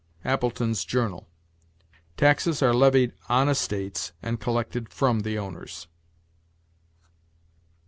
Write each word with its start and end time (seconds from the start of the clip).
"Appletons' 0.25 0.83
Journal." 0.83 1.29
Taxes 2.17 2.63
are 2.63 2.73
levied 2.73 3.13
on 3.29 3.47
estates 3.47 4.13
and 4.23 4.39
collected 4.39 4.89
from 4.91 5.19
the 5.19 5.37
owners. 5.37 5.85